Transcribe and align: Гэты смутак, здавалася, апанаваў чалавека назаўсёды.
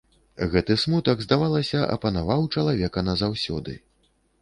Гэты 0.55 0.77
смутак, 0.83 1.21
здавалася, 1.27 1.83
апанаваў 1.99 2.51
чалавека 2.53 3.07
назаўсёды. 3.09 3.81